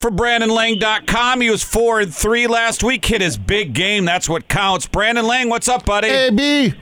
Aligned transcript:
For 0.00 0.12
BrandonLang.com, 0.12 1.40
he 1.40 1.50
was 1.50 1.64
four 1.64 1.98
and 1.98 2.14
three 2.14 2.46
last 2.46 2.84
week. 2.84 3.04
Hit 3.04 3.20
his 3.20 3.36
big 3.36 3.72
game. 3.72 4.04
That's 4.04 4.28
what 4.28 4.46
counts. 4.46 4.86
Brandon 4.86 5.26
Lang, 5.26 5.48
what's 5.48 5.68
up, 5.68 5.84
buddy? 5.84 6.06
Hey, 6.06 6.30
B. 6.30 6.72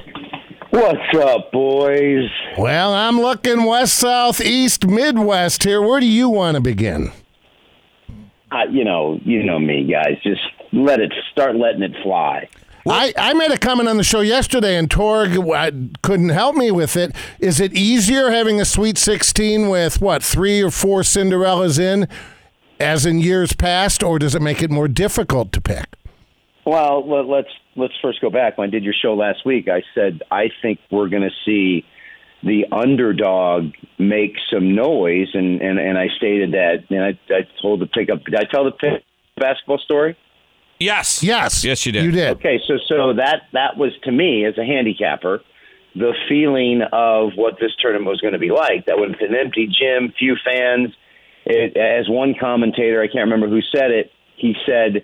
What's 0.69 1.17
up, 1.19 1.51
boys? 1.51 2.29
Well, 2.59 2.93
I'm 2.93 3.19
looking 3.19 3.65
west, 3.65 3.95
south, 3.95 4.43
east, 4.43 4.87
midwest 4.87 5.63
here. 5.63 5.81
Where 5.81 5.99
do 5.99 6.05
you 6.05 6.29
want 6.29 6.57
to 6.57 6.61
begin? 6.61 7.11
Uh, 8.53 8.65
you 8.71 8.85
know, 8.85 9.19
you 9.25 9.43
know 9.45 9.59
me, 9.59 9.91
guys. 9.91 10.19
Just 10.23 10.43
let 10.75 11.01
it 11.01 11.11
start 11.33 11.57
letting 11.57 11.85
it 11.85 11.97
fly. 12.03 12.47
I, 12.87 13.15
I 13.17 13.33
made 13.33 13.51
a 13.51 13.57
comment 13.57 13.89
on 13.89 13.97
the 13.97 14.05
show 14.05 14.21
yesterday, 14.21 14.77
and 14.77 14.91
Torg 14.91 15.39
uh, 15.39 15.71
couldn't 16.03 16.29
help 16.29 16.55
me 16.55 16.71
with 16.71 16.99
it. 16.99 17.17
Is 17.39 17.61
it 17.61 17.73
easier 17.73 18.31
having 18.31 18.61
a 18.61 18.67
Sweet 18.67 18.99
16 18.99 19.71
with, 19.71 20.03
what, 20.03 20.23
three 20.23 20.63
or 20.63 20.71
four 20.71 21.01
Cinderellas 21.01 21.79
in, 21.81 22.07
as 22.81 23.07
in 23.07 23.19
years 23.19 23.53
past, 23.55 24.03
or 24.03 24.19
does 24.19 24.35
it 24.35 24.43
make 24.43 24.63
it 24.63 24.71
more 24.71 24.89
difficult 24.89 25.53
to 25.53 25.61
pick? 25.61 25.87
Well, 26.65 27.07
let- 27.09 27.27
let's 27.27 27.49
let's 27.77 27.95
first 28.03 28.21
go 28.21 28.31
back. 28.31 28.59
When 28.59 28.69
I 28.69 28.71
did 28.71 28.83
your 28.85 28.95
show 28.95 29.15
last 29.15 29.45
week, 29.45 29.69
I 29.69 29.83
said 29.95 30.23
I 30.31 30.51
think 30.63 30.81
we're 30.91 31.09
going 31.09 31.23
to 31.23 31.35
see 31.45 31.85
the 32.43 32.67
underdog 32.73 33.73
make 33.99 34.35
some 34.53 34.75
noise, 34.75 35.29
and 35.35 35.61
and, 35.61 35.79
and 35.79 35.97
I 35.97 36.09
stated 36.17 36.53
that, 36.53 36.85
and 36.91 37.03
I, 37.05 37.19
I 37.33 37.47
told 37.63 37.81
the 37.81 37.87
pickup. 37.87 38.25
Did 38.25 38.35
I 38.37 38.45
tell 38.51 38.65
the 38.65 38.73
pick 38.73 39.05
basketball 39.37 39.79
story? 39.79 40.17
Yes. 40.79 41.23
Yes. 41.23 41.65
Yes, 41.65 41.87
you 41.87 41.93
did. 41.93 42.05
You 42.05 42.11
did. 42.11 42.37
Okay, 42.37 42.61
so 42.67 42.75
so 42.87 43.15
that 43.15 43.43
that 43.53 43.77
was 43.77 43.93
to 44.05 44.13
me 44.13 44.45
as 44.45 44.59
a 44.59 44.65
handicapper 44.65 45.41
the 45.95 46.13
feeling 46.29 46.83
of 46.93 47.31
what 47.37 47.55
this 47.59 47.71
tournament 47.81 48.09
was 48.11 48.21
going 48.21 48.35
to 48.35 48.39
be 48.39 48.51
like. 48.51 48.85
That 48.85 48.99
was 48.99 49.15
an 49.21 49.35
empty 49.35 49.67
gym, 49.67 50.13
few 50.19 50.37
fans. 50.45 50.95
It, 51.47 51.77
as 51.77 52.09
one 52.09 52.35
commentator, 52.39 53.01
I 53.01 53.07
can't 53.07 53.31
remember 53.31 53.49
who 53.49 53.63
said 53.63 53.91
it, 53.93 54.11
he 54.37 54.55
said 54.67 54.97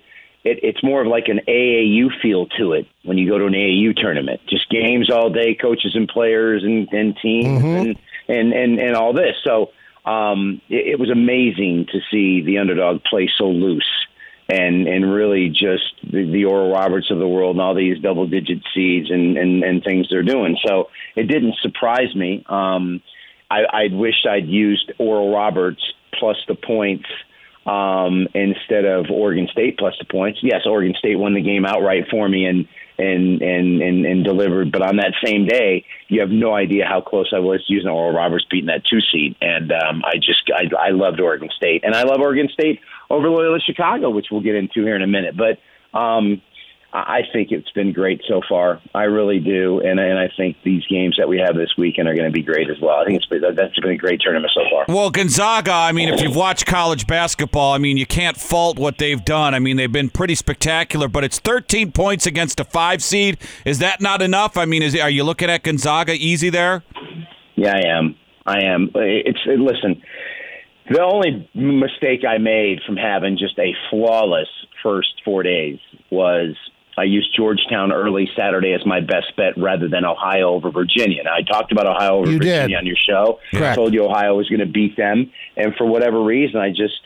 it, 0.45 0.59
it's 0.62 0.82
more 0.82 1.01
of 1.01 1.06
like 1.06 1.28
an 1.28 1.41
AAU 1.46 2.09
feel 2.21 2.46
to 2.59 2.73
it 2.73 2.87
when 3.04 3.16
you 3.16 3.29
go 3.29 3.38
to 3.38 3.46
an 3.46 3.52
AAU 3.52 3.96
tournament. 3.96 4.40
Just 4.49 4.68
games 4.68 5.10
all 5.10 5.30
day, 5.30 5.54
coaches 5.54 5.93
and 5.95 6.09
players 6.09 6.65
and, 6.65 6.88
and 6.93 7.16
teams 7.23 7.62
and, 7.62 7.96
and, 8.29 8.52
and, 8.52 8.80
and 8.80 8.96
all 8.96 9.12
this. 9.12 9.37
So 9.45 9.71
um, 10.04 10.60
it, 10.68 10.95
it 10.95 10.99
was 10.99 11.10
amazing 11.10 11.87
to 11.93 12.01
see 12.10 12.43
the 12.43 12.59
underdog 12.59 13.04
play 13.04 13.30
so 13.38 13.45
loose 13.49 13.88
and 14.49 14.88
and 14.88 15.10
really 15.10 15.49
just 15.49 15.95
the, 16.02 16.29
the 16.30 16.45
Oral 16.45 16.73
Roberts 16.73 17.10
of 17.12 17.18
the 17.21 17.29
world 17.29 17.54
and 17.54 17.62
all 17.62 17.77
these 17.77 18.01
double 18.01 18.27
digit 18.27 18.59
seeds 18.74 19.10
and, 19.10 19.38
and 19.38 19.62
and 19.62 19.84
things 19.84 20.09
they're 20.10 20.24
doing. 20.24 20.59
So 20.66 20.88
it 21.15 21.24
didn't 21.29 21.54
surprise 21.62 22.15
me. 22.16 22.45
Um, 22.49 23.01
I, 23.49 23.60
I 23.73 23.82
wished 23.93 24.27
I'd 24.27 24.49
used 24.49 24.93
Oral 24.99 25.32
Roberts 25.32 25.82
plus 26.23 26.37
the 26.46 26.54
points 26.54 27.09
um, 27.66 28.28
instead 28.32 28.84
of 28.84 29.06
Oregon 29.10 29.48
State 29.51 29.76
plus 29.76 29.95
the 29.98 30.04
points. 30.04 30.38
Yes, 30.40 30.62
Oregon 30.66 30.95
State 30.96 31.18
won 31.18 31.34
the 31.34 31.42
game 31.42 31.66
outright 31.66 32.04
for 32.09 32.28
me 32.28 32.45
and 32.46 32.68
and 32.96 33.42
and 33.42 33.82
and, 33.82 34.06
and 34.06 34.24
delivered. 34.24 34.70
But 34.70 34.82
on 34.82 34.98
that 34.98 35.15
same 35.24 35.46
day, 35.46 35.84
you 36.06 36.20
have 36.20 36.30
no 36.30 36.54
idea 36.54 36.87
how 36.87 37.00
close 37.00 37.32
I 37.34 37.40
was 37.40 37.65
using 37.66 37.90
Oral 37.90 38.15
Roberts 38.15 38.46
beating 38.48 38.68
that 38.68 38.84
two 38.88 39.00
seed. 39.00 39.34
And 39.40 39.73
um, 39.73 40.02
I 40.04 40.15
just 40.16 40.48
I, 40.54 40.70
I 40.88 40.90
loved 40.90 41.20
Oregon 41.20 41.50
State, 41.56 41.82
and 41.82 41.93
I 41.93 42.04
love 42.04 42.20
Oregon 42.20 42.48
State 42.52 42.78
over 43.10 43.28
Loyola 43.28 43.59
Chicago, 43.59 44.10
which 44.10 44.26
we'll 44.30 44.43
get 44.43 44.54
into 44.54 44.84
here 44.84 44.95
in 44.95 45.02
a 45.02 45.09
minute. 45.09 45.34
But 45.37 45.59
um, 45.98 46.40
I 46.95 47.23
think 47.32 47.52
it's 47.52 47.71
been 47.71 47.95
great 47.95 48.21
so 48.29 48.43
far. 48.46 48.79
I 48.95 49.04
really 49.04 49.40
do, 49.40 49.80
and 49.80 49.98
and 49.98 50.18
I 50.18 50.29
think 50.37 50.59
these 50.62 50.85
games 50.88 51.16
that 51.18 51.26
we 51.26 51.38
have 51.38 51.54
this 51.54 51.71
weekend 51.79 52.07
are 52.07 52.15
going 52.15 52.26
to 52.26 52.32
be 52.32 52.43
great 52.43 52.68
as 52.68 52.76
well. 52.82 52.96
I 52.96 53.07
think 53.07 53.16
it's 53.16 53.26
been, 53.26 53.40
that's 53.40 53.79
been 53.80 53.93
a 53.93 53.96
great 53.96 54.21
tournament 54.21 54.52
so 54.54 54.60
far. 54.71 54.84
Well, 54.88 55.10
Gonzaga, 55.10 55.73
I 55.73 55.93
mean, 55.93 56.10
if 56.10 56.21
you've 56.21 56.37
watched 56.37 56.66
college 56.66 57.07
basketball, 57.07 57.73
I 57.73 57.79
mean, 57.79 57.96
you 57.96 58.04
can't 58.04 58.37
fault 58.37 58.79
what 58.79 58.99
they've 58.99 59.24
done. 59.24 59.54
I 59.54 59.59
mean, 59.59 59.79
they've 59.79 59.90
been 59.90 60.10
pretty 60.10 60.34
spectacular, 60.34 61.09
but 61.09 61.24
it's 61.24 61.38
13 61.38 61.93
points 61.93 62.26
against 62.26 62.60
a 62.60 62.65
five 62.65 63.02
seed. 63.02 63.38
Is 63.65 63.79
that 63.79 64.03
not 64.03 64.21
enough? 64.21 64.59
I 64.59 64.66
mean, 64.66 64.82
is 64.82 64.94
are 64.94 65.10
you 65.10 65.25
looking 65.25 65.49
at 65.49 65.62
Gonzaga 65.62 66.12
easy 66.12 66.50
there? 66.50 66.83
Yeah, 67.56 67.75
I 67.75 67.88
am. 67.88 68.17
I 68.44 68.65
am. 68.65 68.91
It's 68.94 69.41
it, 69.47 69.59
listen. 69.59 70.03
The 70.91 71.00
only 71.00 71.49
mistake 71.55 72.21
I 72.28 72.37
made 72.37 72.81
from 72.84 72.97
having 72.97 73.38
just 73.38 73.59
a 73.59 73.72
flawless 73.88 74.49
first 74.83 75.22
four 75.25 75.43
days 75.43 75.78
was 76.11 76.56
I 76.97 77.05
used 77.05 77.35
Georgetown 77.35 77.91
early 77.93 78.29
Saturday 78.37 78.75
as 78.75 78.85
my 78.85 79.01
best 79.01 79.35
bet 79.37 79.57
rather 79.57 79.89
than 79.89 80.05
Ohio 80.05 80.51
over 80.51 80.71
Virginia. 80.71 81.23
Now 81.25 81.35
I 81.35 81.43
talked 81.43 81.73
about 81.73 81.87
Ohio 81.87 82.19
over 82.19 82.31
You 82.31 82.39
did. 82.39 82.49
Virginia 82.49 82.77
on 82.79 82.87
your 82.87 82.97
show. 82.97 83.39
Correct. 83.51 83.73
I 83.73 83.75
told 83.75 83.95
you 83.95 84.05
Ohio 84.05 84.37
was 84.37 84.49
going 84.49 84.61
to 84.61 84.67
beat 84.67 84.97
them, 84.97 85.33
and 85.57 85.75
for 85.77 85.87
whatever 85.87 86.23
reason, 86.23 86.61
I 86.61 86.71
just 86.71 87.01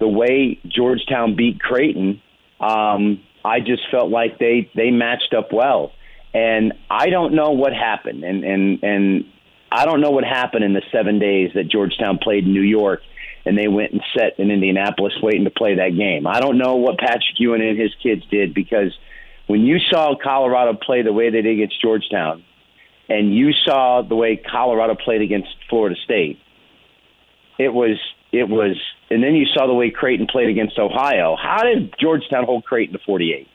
the 0.00 0.08
way 0.08 0.58
Georgetown 0.66 1.36
beat 1.36 1.60
Creighton, 1.60 2.20
um, 2.60 3.22
I 3.44 3.60
just 3.60 3.82
felt 3.90 4.10
like 4.10 4.38
they 4.38 4.70
they 4.74 4.90
matched 4.90 5.34
up 5.36 5.52
well, 5.52 5.92
and 6.34 6.72
I 6.90 7.08
don't 7.10 7.34
know 7.34 7.50
what 7.50 7.72
happened, 7.72 8.24
and 8.24 8.44
and 8.44 8.82
and 8.82 9.24
I 9.70 9.84
don't 9.84 10.00
know 10.00 10.10
what 10.10 10.24
happened 10.24 10.64
in 10.64 10.72
the 10.72 10.82
seven 10.90 11.18
days 11.18 11.52
that 11.54 11.68
Georgetown 11.70 12.18
played 12.18 12.44
in 12.44 12.52
New 12.52 12.62
York, 12.62 13.02
and 13.44 13.56
they 13.56 13.68
went 13.68 13.92
and 13.92 14.02
set 14.16 14.38
in 14.38 14.50
Indianapolis 14.50 15.14
waiting 15.22 15.44
to 15.44 15.50
play 15.50 15.76
that 15.76 15.96
game. 15.96 16.26
I 16.26 16.40
don't 16.40 16.58
know 16.58 16.76
what 16.76 16.98
Patrick 16.98 17.38
Ewing 17.38 17.62
and 17.62 17.78
his 17.78 17.94
kids 18.02 18.22
did 18.30 18.54
because 18.54 18.96
when 19.48 19.62
you 19.62 19.78
saw 19.90 20.14
Colorado 20.22 20.78
play 20.80 21.02
the 21.02 21.12
way 21.12 21.30
they 21.30 21.42
did 21.42 21.54
against 21.54 21.82
Georgetown, 21.82 22.44
and 23.08 23.34
you 23.34 23.52
saw 23.64 24.02
the 24.02 24.14
way 24.14 24.36
Colorado 24.36 24.94
played 24.94 25.22
against 25.22 25.48
Florida 25.68 25.96
State, 26.04 26.38
it 27.58 27.74
was 27.74 27.98
it 28.30 28.48
was, 28.48 28.76
and 29.10 29.24
then 29.24 29.34
you 29.34 29.46
saw 29.46 29.66
the 29.66 29.74
way 29.74 29.90
Creighton 29.90 30.26
played 30.26 30.50
against 30.50 30.78
Ohio. 30.78 31.34
How 31.34 31.64
did 31.64 31.94
Georgetown 31.98 32.44
hold 32.44 32.64
Creighton 32.64 32.92
to 32.96 33.04
forty 33.04 33.32
eight? 33.32 33.48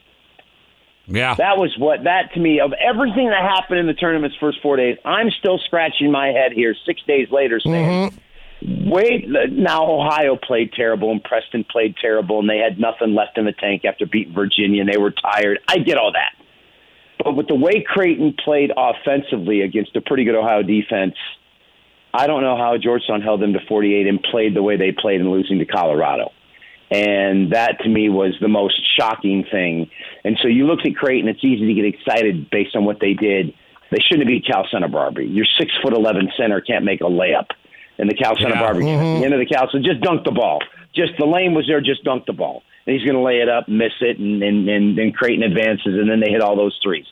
Yeah. 1.06 1.34
That 1.34 1.58
was 1.58 1.74
what 1.78 2.04
that 2.04 2.32
to 2.34 2.40
me 2.40 2.60
of 2.60 2.72
everything 2.72 3.28
that 3.28 3.42
happened 3.42 3.78
in 3.78 3.86
the 3.86 3.94
tournament's 3.94 4.36
first 4.38 4.58
four 4.62 4.76
days. 4.76 4.96
I'm 5.04 5.30
still 5.38 5.58
scratching 5.58 6.10
my 6.10 6.28
head 6.28 6.52
here 6.52 6.74
six 6.86 7.02
days 7.06 7.28
later, 7.30 7.60
saying, 7.60 7.86
mm-hmm. 7.86 8.18
"Wait, 8.64 9.26
now 9.28 9.84
Ohio 9.86 10.36
played 10.36 10.72
terrible 10.72 11.10
and 11.10 11.22
Preston 11.22 11.64
played 11.64 11.96
terrible, 12.00 12.40
and 12.40 12.48
they 12.48 12.58
had 12.58 12.80
nothing 12.80 13.14
left 13.14 13.36
in 13.38 13.44
the 13.44 13.52
tank 13.52 13.84
after 13.84 14.06
beating 14.06 14.34
Virginia, 14.34 14.80
and 14.80 14.90
they 14.90 14.98
were 14.98 15.10
tired. 15.12 15.60
I 15.68 15.78
get 15.78 15.98
all 15.98 16.12
that, 16.12 16.32
but 17.22 17.36
with 17.36 17.48
the 17.48 17.54
way 17.54 17.84
Creighton 17.86 18.34
played 18.42 18.72
offensively 18.76 19.60
against 19.60 19.94
a 19.96 20.00
pretty 20.00 20.24
good 20.24 20.36
Ohio 20.36 20.62
defense." 20.62 21.16
I 22.16 22.28
don't 22.28 22.42
know 22.42 22.56
how 22.56 22.78
Georgetown 22.78 23.22
held 23.22 23.42
them 23.42 23.54
to 23.54 23.58
48 23.66 24.06
and 24.06 24.22
played 24.22 24.54
the 24.54 24.62
way 24.62 24.76
they 24.76 24.92
played 24.92 25.20
in 25.20 25.32
losing 25.32 25.58
to 25.58 25.64
Colorado. 25.64 26.30
And 26.88 27.52
that 27.52 27.80
to 27.80 27.88
me 27.88 28.08
was 28.08 28.36
the 28.40 28.46
most 28.46 28.80
shocking 28.96 29.44
thing. 29.50 29.90
And 30.22 30.38
so 30.40 30.46
you 30.46 30.64
look 30.64 30.86
at 30.86 30.94
Creighton, 30.94 31.28
it's 31.28 31.42
easy 31.42 31.66
to 31.66 31.74
get 31.74 31.84
excited 31.84 32.50
based 32.50 32.76
on 32.76 32.84
what 32.84 33.00
they 33.00 33.14
did. 33.14 33.52
They 33.90 33.98
shouldn't 33.98 34.28
have 34.28 34.28
beat 34.28 34.46
Cal 34.46 34.64
Santa 34.70 34.88
Barbara. 34.88 35.24
Your 35.24 35.46
six 35.58 35.72
foot 35.82 35.92
eleven 35.92 36.30
center 36.36 36.60
can't 36.60 36.84
make 36.84 37.00
a 37.00 37.04
layup 37.04 37.48
in 37.98 38.08
the 38.08 38.14
Cal 38.14 38.36
Santa 38.36 38.54
Yeah. 38.54 38.60
Barbara 38.60 38.82
game. 38.84 38.98
At 39.00 39.18
the 39.20 39.24
end 39.24 39.34
of 39.34 39.40
the 39.40 39.46
Cal, 39.46 39.68
so 39.70 39.78
just 39.78 40.00
dunk 40.00 40.24
the 40.24 40.32
ball. 40.32 40.60
Just 40.94 41.12
the 41.18 41.26
lane 41.26 41.54
was 41.54 41.66
there, 41.66 41.80
just 41.80 42.04
dunk 42.04 42.26
the 42.26 42.32
ball. 42.32 42.62
And 42.86 42.94
he's 42.94 43.04
going 43.04 43.16
to 43.16 43.22
lay 43.22 43.38
it 43.40 43.48
up, 43.48 43.68
miss 43.68 43.92
it, 44.00 44.18
and 44.18 44.42
and 44.42 44.68
and, 44.68 44.98
and 44.98 45.16
Creighton 45.16 45.42
advances, 45.42 45.94
and 45.98 46.08
then 46.10 46.20
they 46.20 46.30
hit 46.30 46.40
all 46.42 46.56
those 46.56 46.78
threes. 46.82 47.06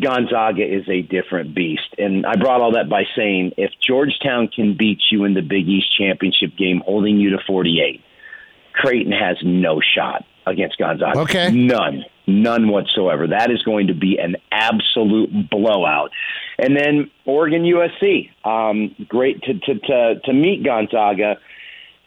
Gonzaga 0.00 0.62
is 0.62 0.86
a 0.88 1.00
different 1.02 1.54
beast. 1.54 1.88
And 1.98 2.26
I 2.26 2.36
brought 2.36 2.60
all 2.60 2.72
that 2.72 2.88
by 2.88 3.04
saying 3.16 3.52
if 3.56 3.70
Georgetown 3.80 4.48
can 4.48 4.76
beat 4.76 5.00
you 5.10 5.24
in 5.24 5.32
the 5.34 5.40
Big 5.40 5.66
East 5.68 5.96
championship 5.96 6.56
game, 6.56 6.82
holding 6.84 7.18
you 7.18 7.30
to 7.30 7.38
48, 7.46 8.02
Creighton 8.74 9.12
has 9.12 9.38
no 9.42 9.80
shot 9.80 10.24
against 10.46 10.76
Gonzaga. 10.78 11.18
Okay. 11.20 11.50
None. 11.50 12.04
None 12.26 12.68
whatsoever. 12.68 13.28
That 13.28 13.50
is 13.50 13.62
going 13.62 13.86
to 13.86 13.94
be 13.94 14.18
an 14.18 14.36
absolute 14.50 15.48
blowout. 15.48 16.10
And 16.58 16.76
then 16.76 17.10
Oregon 17.24 17.62
USC. 17.62 18.30
Um, 18.44 18.94
great 19.08 19.42
to, 19.42 19.54
to, 19.54 19.78
to, 19.78 20.20
to 20.24 20.32
meet 20.32 20.64
Gonzaga. 20.64 21.36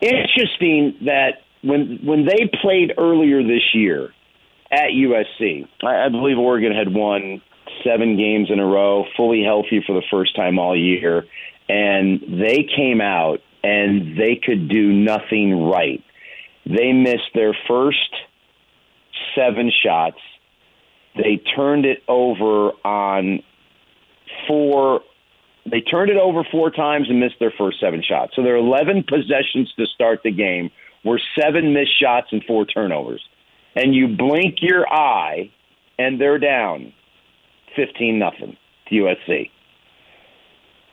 Interesting 0.01 0.95
that 1.05 1.41
when 1.61 1.99
when 2.03 2.25
they 2.25 2.49
played 2.61 2.93
earlier 2.97 3.43
this 3.43 3.73
year 3.73 4.13
at 4.71 4.89
USC, 4.91 5.67
I, 5.83 6.05
I 6.05 6.09
believe 6.09 6.37
Oregon 6.37 6.73
had 6.73 6.93
won 6.93 7.41
seven 7.83 8.17
games 8.17 8.49
in 8.49 8.59
a 8.59 8.65
row, 8.65 9.05
fully 9.15 9.43
healthy 9.43 9.83
for 9.85 9.93
the 9.93 10.05
first 10.09 10.35
time 10.35 10.59
all 10.59 10.77
year, 10.77 11.25
and 11.67 12.21
they 12.21 12.67
came 12.75 13.01
out 13.01 13.39
and 13.63 14.17
they 14.17 14.39
could 14.41 14.69
do 14.69 14.91
nothing 14.91 15.65
right. 15.69 16.03
They 16.65 16.93
missed 16.93 17.31
their 17.33 17.55
first 17.67 18.13
seven 19.35 19.71
shots. 19.83 20.19
They 21.15 21.37
turned 21.55 21.85
it 21.85 22.03
over 22.07 22.71
on 22.85 23.41
four. 24.47 25.01
They 25.69 25.81
turned 25.81 26.09
it 26.09 26.17
over 26.17 26.43
four 26.51 26.71
times 26.71 27.09
and 27.09 27.19
missed 27.19 27.35
their 27.39 27.53
first 27.57 27.79
seven 27.79 28.03
shots. 28.07 28.33
So 28.35 28.43
their 28.43 28.55
11 28.55 29.05
possessions 29.07 29.71
to 29.77 29.85
start 29.85 30.21
the 30.23 30.31
game 30.31 30.71
were 31.03 31.19
seven 31.39 31.73
missed 31.73 31.99
shots 31.99 32.27
and 32.31 32.43
four 32.45 32.65
turnovers. 32.65 33.21
And 33.75 33.93
you 33.93 34.07
blink 34.07 34.57
your 34.61 34.87
eye, 34.91 35.51
and 35.97 36.19
they're 36.19 36.39
down 36.39 36.93
15 37.75 38.17
nothing 38.19 38.57
to 38.87 38.95
USC. 38.95 39.51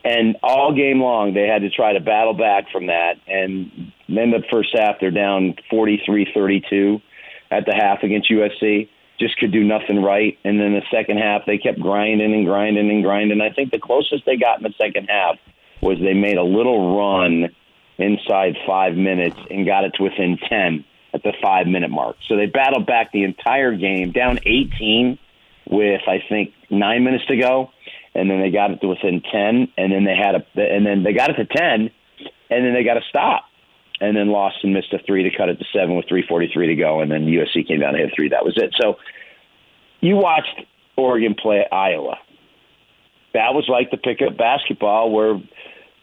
And 0.04 0.36
all 0.42 0.72
game 0.72 1.00
long, 1.00 1.34
they 1.34 1.48
had 1.48 1.62
to 1.62 1.70
try 1.70 1.92
to 1.92 2.00
battle 2.00 2.34
back 2.34 2.70
from 2.70 2.86
that. 2.86 3.14
And 3.26 3.92
Then 4.08 4.30
the 4.30 4.42
first 4.50 4.68
half, 4.72 4.96
they're 5.00 5.10
down 5.10 5.56
43-32 5.72 7.02
at 7.50 7.66
the 7.66 7.74
half 7.74 8.02
against 8.02 8.30
USC. 8.30 8.88
Just 9.18 9.38
could 9.38 9.52
do 9.52 9.64
nothing 9.64 10.02
right. 10.02 10.38
And 10.44 10.60
then 10.60 10.72
the 10.72 10.82
second 10.90 11.18
half, 11.18 11.42
they 11.46 11.58
kept 11.58 11.80
grinding 11.80 12.34
and 12.34 12.44
grinding 12.44 12.90
and 12.90 13.02
grinding. 13.02 13.40
I 13.40 13.50
think 13.50 13.70
the 13.70 13.78
closest 13.78 14.26
they 14.26 14.36
got 14.36 14.58
in 14.58 14.62
the 14.62 14.74
second 14.78 15.08
half 15.08 15.36
was 15.80 15.98
they 15.98 16.14
made 16.14 16.36
a 16.36 16.42
little 16.42 16.96
run 16.96 17.48
inside 17.98 18.56
five 18.66 18.94
minutes 18.94 19.38
and 19.50 19.64
got 19.64 19.84
it 19.84 19.94
to 19.94 20.02
within 20.02 20.38
10 20.48 20.84
at 21.14 21.22
the 21.22 21.32
five 21.42 21.66
minute 21.66 21.90
mark. 21.90 22.16
So 22.28 22.36
they 22.36 22.46
battled 22.46 22.86
back 22.86 23.12
the 23.12 23.24
entire 23.24 23.74
game, 23.74 24.12
down 24.12 24.38
18 24.44 25.18
with, 25.66 26.02
I 26.06 26.22
think, 26.28 26.52
nine 26.70 27.04
minutes 27.04 27.24
to 27.26 27.36
go. 27.36 27.70
And 28.14 28.30
then 28.30 28.40
they 28.40 28.50
got 28.50 28.70
it 28.70 28.80
to 28.82 28.88
within 28.88 29.22
10. 29.22 29.72
And 29.78 29.92
then 29.92 30.04
they 30.04 30.16
had 30.16 30.34
a, 30.34 30.44
and 30.60 30.84
then 30.84 31.02
they 31.04 31.14
got 31.14 31.30
it 31.30 31.34
to 31.34 31.46
10. 31.46 31.90
And 32.50 32.64
then 32.64 32.74
they 32.74 32.84
got 32.84 32.94
to 32.94 33.02
stop 33.08 33.46
and 34.00 34.16
then 34.16 34.28
lost 34.28 34.56
and 34.62 34.72
missed 34.72 34.92
a 34.92 34.98
three 35.06 35.22
to 35.22 35.36
cut 35.36 35.48
it 35.48 35.58
to 35.58 35.64
seven 35.72 35.96
with 35.96 36.06
3:43 36.06 36.66
to 36.66 36.74
go, 36.74 37.00
and 37.00 37.10
then 37.10 37.26
USC 37.26 37.66
came 37.66 37.80
down 37.80 37.94
and 37.94 38.04
hit 38.04 38.14
three. 38.14 38.28
That 38.28 38.44
was 38.44 38.54
it. 38.56 38.74
So 38.80 38.98
you 40.00 40.16
watched 40.16 40.60
Oregon 40.96 41.34
play 41.34 41.66
Iowa. 41.70 42.18
That 43.32 43.54
was 43.54 43.68
like 43.68 43.90
the 43.90 43.96
pickup 43.96 44.36
basketball 44.36 45.10
where 45.10 45.40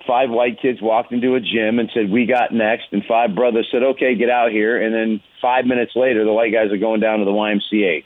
five 0.08 0.30
white 0.30 0.62
kids 0.62 0.82
walked 0.82 1.12
into 1.12 1.36
a 1.36 1.40
gym 1.40 1.80
and 1.80 1.90
said, 1.94 2.10
"We 2.10 2.26
got 2.26 2.52
next," 2.52 2.88
and 2.92 3.04
five 3.06 3.36
brothers 3.36 3.68
said, 3.72 3.84
"Okay, 3.84 4.16
get 4.16 4.30
out 4.30 4.52
here." 4.52 4.82
And 4.82 4.94
then 4.94 5.22
five 5.42 5.66
minutes 5.66 5.96
later, 5.96 6.26
the 6.26 6.34
white 6.34 6.52
guys 6.52 6.72
are 6.72 6.78
going 6.78 7.00
down 7.00 7.20
to 7.20 7.26
the 7.26 7.32
YMCA, 7.32 8.04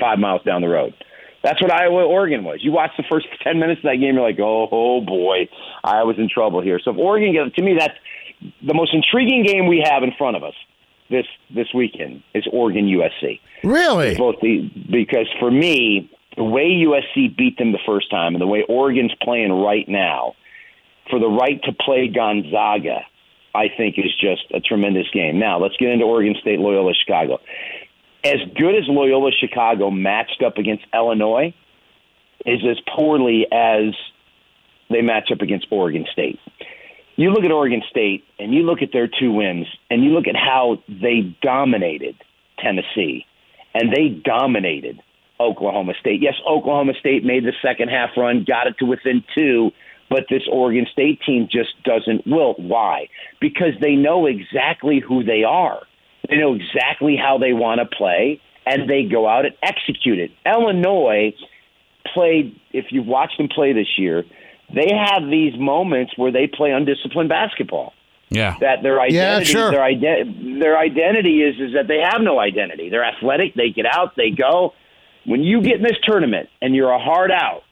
five 0.00 0.18
miles 0.18 0.42
down 0.42 0.62
the 0.62 0.68
road. 0.68 0.94
That's 1.42 1.62
what 1.62 1.72
Iowa 1.72 2.04
Oregon 2.04 2.42
was. 2.42 2.64
You 2.64 2.72
watch 2.72 2.90
the 2.96 3.04
first 3.04 3.26
ten 3.42 3.58
minutes 3.58 3.80
of 3.80 3.84
that 3.84 3.96
game, 3.96 4.14
you're 4.14 4.22
like, 4.22 4.40
"Oh, 4.40 4.68
oh 4.70 5.00
boy, 5.00 5.48
I 5.82 6.02
was 6.04 6.18
in 6.18 6.28
trouble 6.28 6.60
here." 6.60 6.78
So 6.78 6.90
if 6.90 6.98
Oregon 6.98 7.32
gets 7.32 7.54
to 7.56 7.62
me, 7.62 7.76
that's 7.78 7.94
the 8.62 8.74
most 8.74 8.94
intriguing 8.94 9.44
game 9.44 9.66
we 9.66 9.84
have 9.84 10.02
in 10.02 10.12
front 10.16 10.36
of 10.36 10.44
us 10.44 10.54
this 11.10 11.26
this 11.50 11.68
weekend 11.74 12.22
is 12.34 12.46
Oregon 12.52 12.86
USC. 12.86 13.40
Really? 13.64 14.16
Both 14.16 14.36
the 14.40 14.70
because 14.90 15.26
for 15.40 15.50
me, 15.50 16.10
the 16.36 16.44
way 16.44 16.84
USC 16.86 17.36
beat 17.36 17.58
them 17.58 17.72
the 17.72 17.78
first 17.86 18.10
time 18.10 18.34
and 18.34 18.42
the 18.42 18.46
way 18.46 18.64
Oregon's 18.68 19.14
playing 19.22 19.52
right 19.52 19.88
now, 19.88 20.34
for 21.10 21.18
the 21.18 21.28
right 21.28 21.60
to 21.64 21.72
play 21.72 22.08
Gonzaga, 22.08 23.00
I 23.54 23.68
think 23.74 23.98
is 23.98 24.14
just 24.20 24.44
a 24.52 24.60
tremendous 24.60 25.08
game. 25.10 25.38
Now 25.38 25.58
let's 25.58 25.76
get 25.76 25.88
into 25.88 26.04
Oregon 26.04 26.34
State 26.40 26.58
Loyola 26.58 26.92
Chicago. 26.94 27.40
As 28.24 28.40
good 28.56 28.74
as 28.74 28.84
Loyola 28.88 29.30
Chicago 29.32 29.90
matched 29.90 30.42
up 30.42 30.58
against 30.58 30.84
Illinois, 30.92 31.54
is 32.46 32.60
as 32.68 32.78
poorly 32.94 33.46
as 33.52 33.94
they 34.90 35.02
match 35.02 35.30
up 35.32 35.40
against 35.40 35.66
Oregon 35.70 36.06
State 36.12 36.38
you 37.18 37.30
look 37.32 37.44
at 37.44 37.50
Oregon 37.50 37.82
State 37.90 38.24
and 38.38 38.54
you 38.54 38.62
look 38.62 38.80
at 38.80 38.90
their 38.92 39.08
two 39.08 39.32
wins 39.32 39.66
and 39.90 40.04
you 40.04 40.10
look 40.10 40.28
at 40.28 40.36
how 40.36 40.78
they 40.88 41.36
dominated 41.42 42.14
Tennessee 42.62 43.26
and 43.74 43.92
they 43.92 44.08
dominated 44.08 45.02
Oklahoma 45.40 45.94
State. 46.00 46.22
Yes, 46.22 46.34
Oklahoma 46.48 46.92
State 47.00 47.24
made 47.24 47.44
the 47.44 47.52
second 47.60 47.88
half 47.88 48.10
run, 48.16 48.44
got 48.46 48.68
it 48.68 48.78
to 48.78 48.84
within 48.84 49.24
two, 49.36 49.72
but 50.08 50.26
this 50.30 50.42
Oregon 50.50 50.86
State 50.92 51.20
team 51.26 51.48
just 51.50 51.70
doesn't 51.82 52.24
wilt. 52.24 52.60
Why? 52.60 53.08
Because 53.40 53.72
they 53.80 53.96
know 53.96 54.26
exactly 54.26 55.00
who 55.00 55.24
they 55.24 55.42
are. 55.42 55.80
They 56.30 56.36
know 56.36 56.54
exactly 56.54 57.16
how 57.16 57.38
they 57.38 57.52
want 57.52 57.80
to 57.80 57.96
play, 57.96 58.40
and 58.64 58.88
they 58.88 59.02
go 59.02 59.28
out 59.28 59.44
and 59.44 59.56
execute 59.60 60.20
it. 60.20 60.30
Illinois 60.46 61.34
played, 62.14 62.58
if 62.72 62.86
you've 62.90 63.06
watched 63.06 63.38
them 63.38 63.48
play 63.48 63.72
this 63.72 63.98
year, 63.98 64.24
they 64.74 64.92
have 64.94 65.28
these 65.28 65.58
moments 65.58 66.12
where 66.16 66.30
they 66.30 66.46
play 66.46 66.70
undisciplined 66.72 67.28
basketball. 67.28 67.94
Yeah. 68.30 68.56
That 68.60 68.82
their 68.82 69.00
identity, 69.00 69.16
yeah, 69.16 69.40
sure. 69.42 69.70
their, 69.70 69.82
ide- 69.82 70.60
their 70.60 70.78
identity 70.78 71.42
is 71.42 71.58
is 71.58 71.72
that 71.74 71.88
they 71.88 72.00
have 72.00 72.20
no 72.20 72.38
identity. 72.38 72.90
They're 72.90 73.04
athletic. 73.04 73.54
They 73.54 73.70
get 73.70 73.86
out. 73.86 74.16
They 74.16 74.30
go. 74.30 74.74
When 75.24 75.42
you 75.42 75.62
get 75.62 75.76
in 75.76 75.82
this 75.82 75.96
tournament 76.02 76.50
and 76.60 76.74
you're 76.74 76.90
a 76.90 76.98
hard 76.98 77.30
out, 77.30 77.62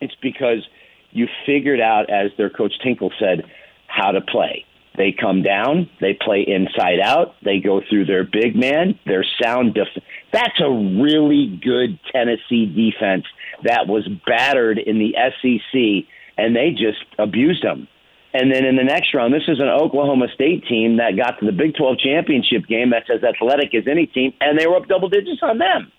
it's 0.00 0.14
because 0.22 0.66
you 1.10 1.28
figured 1.46 1.80
out, 1.80 2.10
as 2.10 2.30
their 2.36 2.50
coach 2.50 2.72
Tinkle 2.82 3.12
said, 3.18 3.44
how 3.86 4.12
to 4.12 4.20
play. 4.20 4.64
They 4.98 5.12
come 5.12 5.42
down, 5.42 5.88
they 6.00 6.18
play 6.20 6.44
inside 6.44 6.98
out, 6.98 7.36
they 7.44 7.60
go 7.60 7.80
through 7.88 8.06
their 8.06 8.24
big 8.24 8.56
man, 8.56 8.98
their 9.06 9.24
sound 9.40 9.74
defense. 9.74 10.04
That's 10.32 10.60
a 10.60 10.68
really 10.68 11.60
good 11.62 12.00
Tennessee 12.12 12.66
defense 12.66 13.24
that 13.62 13.86
was 13.86 14.08
battered 14.26 14.76
in 14.78 14.98
the 14.98 15.14
SEC, 15.14 16.10
and 16.36 16.56
they 16.56 16.70
just 16.72 16.98
abused 17.16 17.62
them. 17.62 17.86
And 18.34 18.52
then 18.52 18.64
in 18.64 18.74
the 18.74 18.82
next 18.82 19.14
round, 19.14 19.32
this 19.32 19.46
is 19.46 19.60
an 19.60 19.68
Oklahoma 19.68 20.26
State 20.34 20.66
team 20.66 20.96
that 20.96 21.16
got 21.16 21.38
to 21.38 21.46
the 21.46 21.52
Big 21.52 21.76
12 21.76 21.98
championship 21.98 22.66
game 22.66 22.90
that's 22.90 23.08
as 23.08 23.22
athletic 23.22 23.74
as 23.76 23.86
any 23.88 24.06
team, 24.06 24.34
and 24.40 24.58
they 24.58 24.66
were 24.66 24.76
up 24.76 24.88
double 24.88 25.08
digits 25.08 25.40
on 25.42 25.58
them. 25.58 25.92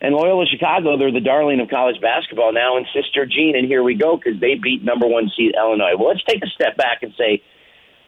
And 0.00 0.14
Loyola 0.14 0.44
Chicago, 0.46 0.98
they're 0.98 1.10
the 1.10 1.20
darling 1.20 1.60
of 1.60 1.68
college 1.70 2.00
basketball 2.00 2.52
now, 2.52 2.76
and 2.76 2.86
Sister 2.94 3.24
Jean, 3.24 3.56
and 3.56 3.66
here 3.66 3.82
we 3.82 3.94
go 3.94 4.16
because 4.16 4.38
they 4.38 4.54
beat 4.54 4.84
number 4.84 5.08
one 5.08 5.30
seed 5.34 5.54
Illinois. 5.56 5.96
Well, 5.98 6.08
let's 6.08 6.22
take 6.28 6.44
a 6.44 6.48
step 6.48 6.76
back 6.76 7.02
and 7.02 7.12
say 7.18 7.42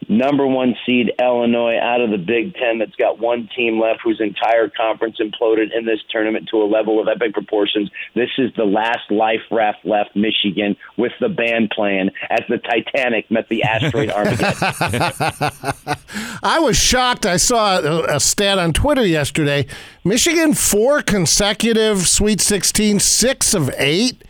number 0.09 0.47
one 0.47 0.75
seed 0.87 1.13
Illinois 1.21 1.77
out 1.79 2.01
of 2.01 2.11
the 2.11 2.19
Big 2.19 2.55
Ten 2.55 2.79
that's 2.79 2.95
got 2.97 3.19
one 3.19 3.49
team 3.57 3.81
left 3.81 4.01
whose 4.03 4.21
entire 4.21 4.69
conference 4.69 5.19
imploded 5.21 5.77
in 5.77 5.85
this 5.85 6.01
tournament 6.11 6.49
to 6.51 6.57
a 6.63 6.65
level 6.65 7.01
of 7.01 7.09
epic 7.09 7.33
proportions. 7.33 7.91
This 8.15 8.31
is 8.39 8.51
the 8.57 8.65
last 8.65 9.11
life 9.11 9.41
raft 9.51 9.85
left 9.85 10.17
Michigan 10.17 10.77
with 10.97 11.13
the 11.21 11.29
band 11.29 11.71
playing 11.75 12.11
as 12.31 12.41
the 12.49 12.59
Titanic 12.59 13.31
met 13.31 13.49
the 13.49 13.63
asteroid 13.63 14.11
Armageddon. 14.11 14.51
I 16.43 16.59
was 16.61 16.77
shocked. 16.77 17.27
I 17.27 17.37
saw 17.37 17.79
a, 17.79 18.17
a 18.17 18.21
stat 18.21 18.59
on 18.59 18.73
Twitter 18.73 19.07
yesterday. 19.07 19.67
Michigan 20.05 20.55
four 20.55 21.03
consecutive 21.03 22.09
Sweet 22.09 22.41
16, 22.41 22.99
six 23.01 23.55
of 23.55 23.71
eight. 23.77 24.25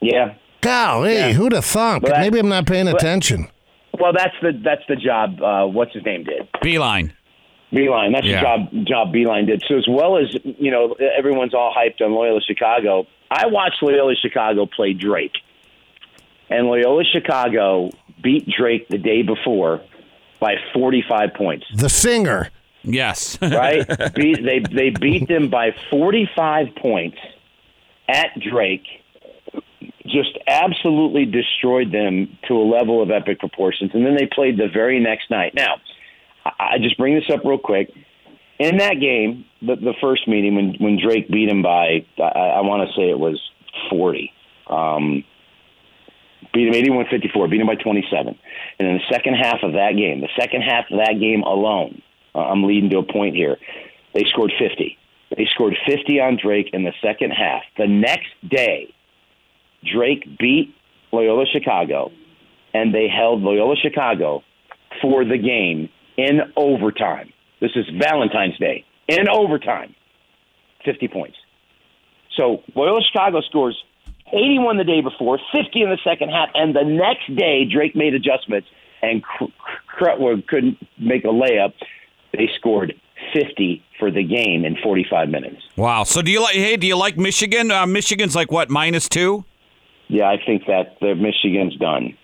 Yeah. 0.00 0.34
Golly, 0.60 1.14
Yeah. 1.14 1.32
who'd 1.32 1.52
have 1.52 1.64
thunk? 1.64 2.02
But 2.04 2.18
Maybe 2.18 2.38
I'm 2.38 2.48
not 2.48 2.66
paying 2.66 2.88
attention. 2.88 3.48
Well, 4.00 4.12
that's 4.12 4.34
the 4.42 4.52
that's 4.62 4.82
the 4.88 4.96
job. 4.96 5.40
Uh, 5.42 5.66
what's 5.66 5.92
his 5.92 6.04
name 6.04 6.24
did? 6.24 6.48
Beilein. 6.62 7.12
Beilein. 7.72 8.12
That's 8.12 8.26
Yeah. 8.26 8.40
the 8.70 8.84
job 8.84 8.86
job 8.86 9.12
Beilein 9.14 9.46
did. 9.46 9.62
So 9.68 9.76
as 9.76 9.86
well 9.88 10.16
as 10.18 10.34
you 10.58 10.70
know, 10.70 10.92
everyone's 10.92 11.54
all 11.54 11.72
hyped 11.76 12.00
on 12.04 12.12
Loyola 12.12 12.40
Chicago. 12.40 13.06
I 13.30 13.46
watched 13.46 13.82
Loyola 13.82 14.14
Chicago 14.14 14.66
play 14.66 14.92
Drake, 14.92 15.36
and 16.48 16.66
Loyola 16.68 17.04
Chicago 17.04 17.90
beat 18.22 18.48
Drake 18.48 18.88
the 18.88 18.98
day 18.98 19.22
before 19.22 19.80
by 20.38 20.56
45 20.72 21.34
points. 21.34 21.66
The 21.74 21.88
singer. 21.88 22.50
Yes. 22.84 23.36
Right? 23.42 23.84
beat, 24.14 24.44
they 24.44 24.60
they 24.60 24.90
beat 24.90 25.26
them 25.28 25.48
by 25.48 25.74
45 25.90 26.74
points 26.76 27.18
at 28.08 28.28
Drake. 28.38 28.86
Just 30.16 30.38
absolutely 30.46 31.26
destroyed 31.26 31.92
them 31.92 32.38
to 32.48 32.54
a 32.54 32.64
level 32.64 33.02
of 33.02 33.10
epic 33.10 33.38
proportions, 33.38 33.90
and 33.92 34.06
then 34.06 34.16
they 34.16 34.26
played 34.26 34.56
the 34.56 34.68
very 34.72 34.98
next 34.98 35.30
night. 35.30 35.52
Now, 35.54 35.76
I 36.58 36.78
just 36.80 36.96
bring 36.96 37.14
this 37.14 37.28
up 37.30 37.44
real 37.44 37.58
quick. 37.58 37.92
In 38.58 38.78
that 38.78 38.94
game, 38.98 39.44
the, 39.60 39.76
the 39.76 39.92
first 40.00 40.26
meeting 40.26 40.54
when 40.54 40.74
when 40.78 40.98
Drake 40.98 41.28
beat 41.28 41.50
him 41.50 41.60
by, 41.60 42.06
I, 42.18 42.22
I 42.22 42.60
want 42.62 42.88
to 42.88 42.94
say 42.96 43.10
it 43.10 43.18
was 43.18 43.38
40. 43.90 44.32
Um, 44.68 45.22
beat 46.54 46.68
him 46.68 46.72
81-54, 46.72 47.50
beat 47.50 47.60
him 47.60 47.66
by 47.66 47.74
27. 47.74 48.38
And 48.78 48.88
in 48.88 48.94
the 48.94 49.04
second 49.12 49.34
half 49.34 49.58
of 49.62 49.72
that 49.74 49.92
game, 49.96 50.22
the 50.22 50.30
second 50.40 50.62
half 50.62 50.86
of 50.90 50.98
that 50.98 51.20
game 51.20 51.42
alone, 51.42 52.00
uh, 52.34 52.38
I'm 52.38 52.64
leading 52.64 52.88
to 52.90 52.98
a 52.98 53.02
point 53.02 53.36
here. 53.36 53.58
They 54.14 54.24
scored 54.32 54.52
50. 54.58 54.96
They 55.36 55.46
scored 55.54 55.76
50 55.86 56.20
on 56.20 56.38
Drake 56.42 56.70
in 56.72 56.84
the 56.84 56.94
second 57.02 57.32
half. 57.32 57.62
The 57.76 57.86
next 57.86 58.30
day, 58.48 58.94
Drake 59.92 60.38
beat 60.38 60.74
Loyola 61.12 61.44
Chicago, 61.52 62.10
and 62.74 62.94
they 62.94 63.08
held 63.08 63.42
Loyola 63.42 63.76
Chicago 63.76 64.42
for 65.00 65.24
the 65.24 65.38
game 65.38 65.88
in 66.16 66.40
overtime. 66.56 67.32
This 67.60 67.70
is 67.74 67.86
Valentine's 68.00 68.58
Day. 68.58 68.84
In 69.08 69.28
overtime, 69.28 69.94
50 70.84 71.08
points. 71.08 71.36
So 72.36 72.62
Loyola 72.74 73.00
Chicago 73.02 73.40
scores 73.42 73.76
81 74.28 74.76
the 74.78 74.84
day 74.84 75.00
before, 75.00 75.38
50 75.52 75.82
in 75.82 75.90
the 75.90 75.98
second 76.04 76.30
half, 76.30 76.48
and 76.54 76.74
the 76.74 76.82
next 76.84 77.34
day 77.36 77.64
Drake 77.64 77.94
made 77.94 78.14
adjustments 78.14 78.68
and 79.02 79.22
Cr- 79.22 79.44
Krutwig 79.98 80.46
couldn't 80.46 80.78
make 80.98 81.24
a 81.24 81.28
layup. 81.28 81.72
They 82.32 82.48
scored 82.58 82.94
50 83.32 83.82
for 83.98 84.10
the 84.10 84.22
game 84.22 84.64
in 84.64 84.76
45 84.82 85.28
minutes. 85.28 85.62
wow. 85.76 86.04
So 86.04 86.20
do 86.22 86.30
you 86.30 86.42
like? 86.42 86.54
Hey, 86.54 86.76
do 86.76 86.86
you 86.86 86.96
like 86.96 87.16
Michigan? 87.16 87.70
Uh, 87.70 87.86
Michigan's 87.86 88.34
like 88.34 88.50
what 88.50 88.68
minus 88.68 89.08
two? 89.08 89.44
Yeah, 90.08 90.24
I 90.28 90.36
think 90.44 90.66
that 90.66 90.96
the 91.00 91.14
Michigan's 91.14 91.76
done. 91.76 92.16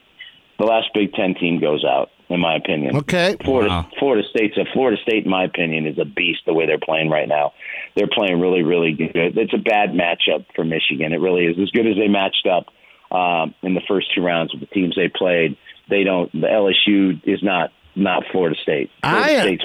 The 0.59 0.65
last 0.67 0.89
Big 0.95 1.13
Ten 1.15 1.35
team 1.35 1.61
goes 1.61 1.85
out, 1.85 2.11
in 2.29 2.39
my 2.41 2.55
opinion. 2.55 2.97
Okay. 2.99 3.37
Florida, 3.45 3.69
Wow. 3.71 3.89
Florida 3.99 4.27
State's 4.31 4.57
a 4.57 4.65
Florida 4.73 5.01
State, 5.03 5.25
in 5.25 5.31
my 5.31 5.45
opinion, 5.45 5.87
is 5.87 5.99
a 5.99 6.05
beast 6.05 6.41
the 6.47 6.55
way 6.55 6.67
they're 6.67 6.79
playing 6.79 7.11
right 7.11 7.27
now. 7.29 7.53
They're 7.97 8.07
playing 8.13 8.39
really, 8.41 8.63
really 8.63 8.93
good. 8.93 9.37
It's 9.37 9.53
a 9.55 9.59
bad 9.59 9.91
matchup 9.91 10.45
for 10.55 10.65
Michigan. 10.65 11.13
It 11.13 11.21
really 11.21 11.47
is. 11.47 11.59
As 11.59 11.71
good 11.71 11.87
as 11.87 11.97
they 11.97 12.07
matched 12.09 12.47
up 12.47 12.67
um, 13.17 13.55
in 13.63 13.75
the 13.75 13.81
first 13.89 14.15
two 14.15 14.23
rounds 14.23 14.53
with 14.53 14.61
the 14.61 14.67
teams 14.75 14.95
they 14.95 15.09
played, 15.09 15.57
they 15.91 16.05
don't. 16.05 16.31
The 16.33 16.47
LSU 16.47 17.21
is 17.25 17.43
not 17.43 17.71
not 17.97 18.23
Florida 18.31 18.57
State. 18.63 18.91
Florida 19.03 19.33
I- 19.33 19.41
State's 19.43 19.65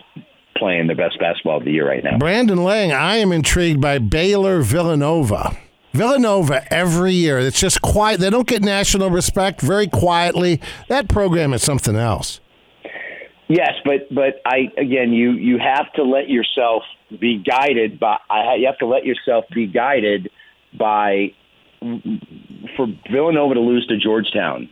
playing 0.58 0.88
their 0.88 0.96
best 0.96 1.20
basketball 1.20 1.58
of 1.58 1.66
the 1.66 1.72
year 1.72 1.88
right 1.88 2.04
now. 2.04 2.18
Brandon 2.18 2.64
Lang, 2.64 2.92
I 2.92 3.18
am 3.18 3.32
intrigued 3.32 3.80
by 3.80 4.00
Baylor 4.00 4.62
Villanova. 4.62 5.56
Villanova 5.98 6.72
every 6.72 7.14
year. 7.14 7.40
It's 7.40 7.60
just 7.60 7.82
quiet. 7.82 8.20
They 8.20 8.30
don't 8.30 8.48
get 8.48 8.62
national 8.62 9.10
respect 9.10 9.62
very 9.62 9.88
quietly. 9.88 10.62
That 10.88 11.10
program 11.10 11.54
is 11.54 11.64
something 11.64 11.96
else. 11.96 12.40
Yes, 13.48 13.74
but 13.86 14.14
but 14.14 14.42
I 14.46 14.72
again, 14.78 15.14
you 15.14 15.32
you 15.32 15.58
have 15.58 15.92
to 15.94 16.04
let 16.04 16.30
yourself 16.30 16.84
be 17.10 17.38
guided 17.38 18.00
by. 18.00 18.18
I, 18.30 18.56
you 18.56 18.66
have 18.68 18.78
to 18.80 18.86
let 18.86 19.06
yourself 19.06 19.46
be 19.54 19.68
guided 19.68 20.30
by 20.78 21.34
for 21.80 22.88
Villanova 23.10 23.54
to 23.54 23.62
lose 23.62 23.88
to 23.88 23.98
Georgetown, 23.98 24.70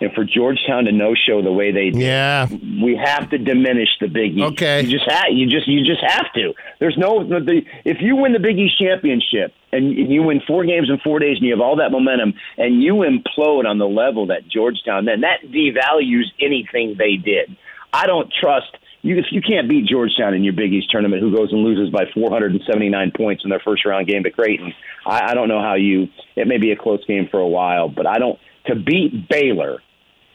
and 0.00 0.12
for 0.14 0.24
Georgetown 0.24 0.84
to 0.84 0.92
no 0.92 1.14
show 1.14 1.42
the 1.42 1.52
way 1.52 1.72
they 1.72 1.90
did. 1.90 2.00
Yeah. 2.00 2.46
we 2.50 2.98
have 3.02 3.28
to 3.30 3.38
diminish 3.38 3.90
the 4.00 4.08
Big 4.08 4.32
East. 4.36 4.52
Okay. 4.52 4.82
you 4.82 4.98
just 4.98 5.10
have 5.10 5.24
you 5.30 5.46
just 5.46 5.68
you 5.68 5.84
just 5.84 6.02
have 6.06 6.32
to. 6.34 6.54
There's 6.80 6.96
no 6.96 7.22
the, 7.26 7.62
if 7.84 7.98
you 8.00 8.16
win 8.16 8.32
the 8.32 8.38
Big 8.38 8.58
East 8.58 8.78
championship 8.78 9.52
and 9.76 10.12
you 10.12 10.22
win 10.22 10.40
four 10.46 10.64
games 10.64 10.88
in 10.90 10.98
four 10.98 11.18
days 11.18 11.36
and 11.38 11.46
you 11.46 11.52
have 11.52 11.60
all 11.60 11.76
that 11.76 11.90
momentum 11.90 12.34
and 12.56 12.82
you 12.82 12.94
implode 12.96 13.66
on 13.66 13.78
the 13.78 13.88
level 13.88 14.26
that 14.28 14.48
Georgetown, 14.48 15.04
then 15.04 15.22
that 15.22 15.42
devalues 15.44 16.26
anything 16.40 16.96
they 16.98 17.16
did. 17.16 17.56
I 17.92 18.06
don't 18.06 18.32
trust 18.40 18.76
you 19.02 19.18
if 19.18 19.26
you 19.30 19.42
can't 19.42 19.68
beat 19.68 19.86
Georgetown 19.86 20.34
in 20.34 20.44
your 20.44 20.54
Big 20.54 20.72
East 20.72 20.90
tournament, 20.90 21.22
who 21.22 21.36
goes 21.36 21.52
and 21.52 21.62
loses 21.62 21.90
by 21.90 22.04
479 22.14 23.12
points 23.16 23.44
in 23.44 23.50
their 23.50 23.60
first 23.60 23.84
round 23.84 24.06
game 24.06 24.24
to 24.24 24.30
Creighton. 24.30 24.72
I, 25.06 25.30
I 25.30 25.34
don't 25.34 25.48
know 25.48 25.60
how 25.60 25.74
you. 25.74 26.08
It 26.36 26.46
may 26.48 26.58
be 26.58 26.72
a 26.72 26.76
close 26.76 27.04
game 27.04 27.28
for 27.30 27.38
a 27.38 27.48
while, 27.48 27.88
but 27.88 28.06
I 28.06 28.18
don't 28.18 28.38
to 28.66 28.74
beat 28.74 29.28
Baylor 29.28 29.80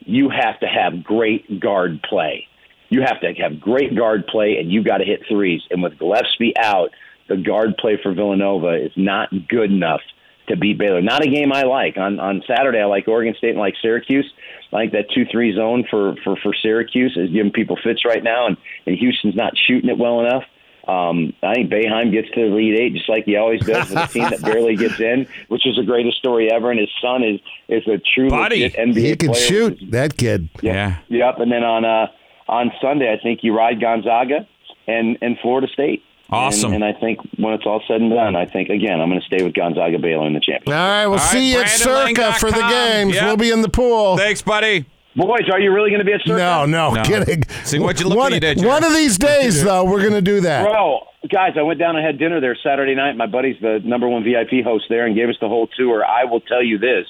you 0.05 0.29
have 0.29 0.60
to 0.60 0.67
have 0.67 1.03
great 1.03 1.60
guard 1.60 2.01
play. 2.03 2.48
You 2.89 3.01
have 3.01 3.22
to 3.22 3.34
have 3.34 3.60
great 3.60 3.96
guard 3.96 4.25
play, 4.27 4.58
and 4.60 4.72
you 4.72 4.84
got 4.84 4.98
to 4.98 5.05
hit 5.05 5.22
threes. 5.27 5.62
And 5.69 5.84
with 5.84 6.00
Gillespie 6.00 6.53
out, 6.58 6.89
the 7.29 7.38
guard 7.38 7.77
play 7.77 7.98
for 8.01 8.13
Villanova 8.13 8.86
is 8.86 8.91
not 8.95 9.29
good 9.48 9.71
enough 9.71 10.01
to 10.48 10.57
beat 10.57 10.77
Baylor. 10.79 11.01
Not 11.01 11.24
a 11.25 11.29
game 11.29 11.53
I 11.53 11.62
like. 11.63 11.98
On 11.98 12.19
on 12.19 12.41
Saturday, 12.48 12.79
I 12.79 12.86
like 12.86 13.07
Oregon 13.07 13.36
State 13.38 13.51
and 13.51 13.59
like 13.59 13.75
Syracuse. 13.81 14.31
I 14.74 14.75
like 14.77 14.91
that 14.93 15.05
two 15.13 15.25
three 15.31 15.55
zone 15.55 15.86
for 15.89 16.15
for 16.24 16.36
for 16.38 16.53
Syracuse 16.62 17.15
is 17.15 17.29
giving 17.31 17.51
people 17.51 17.77
fits 17.83 18.03
right 18.05 18.24
now, 18.24 18.48
and 18.48 18.57
and 18.86 18.98
Houston's 18.98 19.36
not 19.36 19.53
shooting 19.67 19.89
it 19.89 19.98
well 19.98 20.19
enough. 20.21 20.43
Um, 20.88 21.33
I 21.43 21.53
think 21.53 21.69
Boeheim 21.71 22.12
gets 22.12 22.29
to 22.31 22.50
the 22.50 22.55
lead 22.55 22.79
eight 22.79 22.93
just 22.93 23.07
like 23.09 23.25
he 23.25 23.36
always 23.36 23.63
does 23.63 23.89
with 23.91 24.00
a 24.00 24.07
team 24.07 24.27
that 24.31 24.41
barely 24.41 24.75
gets 24.75 25.00
in, 25.00 25.27
which 25.50 25.67
is 25.67 25.75
the 25.75 25.83
greatest 25.83 26.17
story 26.17 26.51
ever. 26.51 26.71
And 26.71 26.79
his 26.79 26.89
son 27.00 27.24
is 27.24 27.39
is 27.67 27.88
a 27.88 28.00
true 28.15 28.29
Buddy. 28.29 28.63
legit 28.63 28.79
NBA 28.79 28.95
He 28.98 29.15
can 29.15 29.29
player. 29.29 29.45
shoot, 29.45 29.77
that 29.91 30.17
kid. 30.17 30.50
Yeah. 30.63 30.98
Yep. 31.09 31.39
And 31.41 31.51
then 31.51 31.63
on 31.63 31.86
uh, 31.86 32.07
on 32.48 32.71
Sunday, 32.81 33.13
I 33.13 33.21
think 33.21 33.41
you 33.43 33.55
ride 33.55 33.79
Gonzaga 33.79 34.48
and 34.88 35.15
and 35.21 35.38
Florida 35.43 35.67
State. 35.71 36.01
Awesome. 36.31 36.74
And, 36.74 36.83
and 36.83 36.95
I 36.95 37.00
think 37.00 37.19
when 37.38 37.53
it's 37.53 37.65
all 37.65 37.81
said 37.88 38.01
and 38.01 38.12
done, 38.12 38.36
I 38.36 38.45
think 38.45 38.69
again 38.69 39.01
I'm 39.01 39.09
going 39.09 39.19
to 39.19 39.25
stay 39.25 39.43
with 39.43 39.53
Gonzaga 39.53 39.98
Baylor 40.00 40.27
in 40.27 40.33
the 40.33 40.39
championship. 40.39 40.67
All 40.67 40.74
right, 40.74 41.05
we'll 41.07 41.13
All 41.19 41.25
right, 41.25 41.31
see 41.31 41.51
you 41.53 41.59
at 41.62 41.69
Circa 41.69 42.33
for 42.33 42.51
the 42.51 42.62
games. 42.69 43.15
Yep. 43.15 43.24
We'll 43.25 43.38
be 43.38 43.51
in 43.51 43.62
the 43.62 43.69
pool. 43.69 44.17
Thanks, 44.17 44.41
buddy. 44.41 44.86
Boys, 45.15 45.50
are 45.51 45.59
you 45.59 45.74
really 45.74 45.89
going 45.89 46.00
to 46.00 46.05
be 46.05 46.13
at 46.13 46.21
Circa? 46.24 46.38
No, 46.38 46.65
no, 46.65 46.93
No. 46.93 47.03
kidding. 47.03 47.43
See, 47.65 47.79
what'd 47.79 48.00
you 48.00 48.07
look 48.07 48.17
one, 48.17 48.31
what 48.31 48.33
you 48.33 48.39
did, 48.39 48.63
one 48.63 48.83
of 48.83 48.93
these 48.93 49.17
days, 49.17 49.63
though, 49.63 49.83
we're 49.83 50.01
going 50.01 50.13
to 50.13 50.21
do 50.21 50.39
that. 50.41 50.63
Bro, 50.65 51.00
guys, 51.31 51.53
I 51.57 51.63
went 51.63 51.79
down 51.79 51.95
and 51.95 52.05
had 52.05 52.19
dinner 52.19 52.39
there 52.39 52.55
Saturday 52.63 52.93
night. 52.95 53.17
My 53.17 53.25
buddy's 53.25 53.57
the 53.59 53.79
number 53.83 54.07
one 54.07 54.24
VIP 54.24 54.63
host 54.63 54.86
there 54.88 55.05
and 55.07 55.15
gave 55.15 55.27
us 55.27 55.36
the 55.41 55.48
whole 55.50 55.67
tour. 55.75 56.05
I 56.05 56.25
will 56.25 56.41
tell 56.41 56.63
you 56.63 56.77
this. 56.77 57.05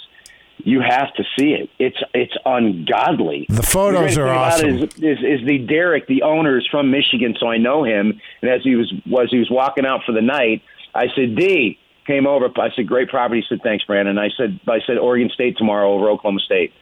You 0.70 0.82
have 0.82 1.14
to 1.16 1.24
see 1.38 1.52
it. 1.54 1.70
It's 1.80 1.98
it's 2.14 2.34
ungodly. 2.46 3.46
The 3.50 3.64
photos 3.64 4.16
The 4.16 4.22
are 4.22 4.26
greatest 4.34 4.62
thing 4.62 4.76
about 4.76 4.78
awesome. 4.86 5.04
it 5.04 5.04
Is, 5.04 5.18
is, 5.20 5.40
is 5.42 5.48
the 5.48 5.58
Derek, 5.60 6.08
the 6.08 6.22
owner, 6.24 6.58
is 6.60 6.68
from 6.70 6.92
Michigan, 6.92 7.36
so 7.40 7.48
I 7.48 7.58
know 7.58 7.84
him. 7.84 8.20
And 8.42 8.52
as 8.52 8.62
he 8.64 8.76
was 8.76 8.92
was 9.08 9.30
he 9.32 9.40
was 9.40 9.50
walking 9.50 9.86
out 9.86 10.02
for 10.06 10.12
the 10.12 10.22
night, 10.22 10.62
I 10.94 11.06
said, 11.16 11.36
D 11.36 11.80
came 12.06 12.28
over. 12.28 12.48
I 12.58 12.70
said, 12.76 12.88
great 12.88 13.10
property. 13.10 13.42
He 13.42 13.46
said, 13.50 13.62
thanks, 13.64 13.84
Brandon. 13.86 14.18
I 14.18 14.30
said, 14.38 14.60
I 14.68 14.80
said, 14.88 14.98
Oregon 14.98 15.30
State 15.34 15.58
tomorrow 15.58 15.94
over 15.94 16.10
Oklahoma 16.10 16.40
State. 16.42 16.74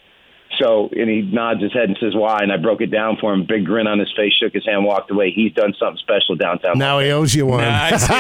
So, 0.60 0.89
and 0.96 1.10
he 1.10 1.22
nods 1.22 1.62
his 1.62 1.74
head 1.74 1.89
and 1.89 1.98
says, 2.00 2.15
why? 2.15 2.39
And 2.41 2.51
I 2.51 2.58
broke 2.58 2.79
it 2.82 2.88
down 2.89 3.17
for 3.20 3.34
him. 3.34 3.46
Big 3.46 3.65
grin 3.65 3.86
on 3.88 4.00
his 4.00 4.12
face, 4.15 4.32
shook 4.41 4.53
his 4.53 4.65
hand, 4.65 4.86
walked 4.86 5.12
away. 5.12 5.32
He's 5.32 5.51
done 5.53 5.74
something 5.77 5.98
special 5.98 6.36
downtown. 6.38 6.79
Now 6.79 7.00
he 7.00 7.12
owes 7.12 7.36
you 7.36 7.46
one. 7.46 7.60
Nice. 7.62 8.08
See 8.08 8.13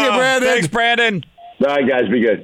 you, 0.00 0.06
Oh, 0.08 0.16
Brandon. 0.16 0.48
Thanks, 0.48 0.68
Brandon. 0.68 1.24
All 1.60 1.66
right, 1.74 1.86
guys, 1.88 2.08
be 2.08 2.20
good. 2.20 2.42